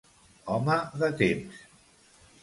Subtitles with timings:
[0.53, 1.59] Home de temps.